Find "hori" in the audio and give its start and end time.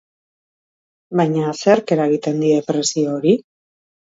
3.19-3.37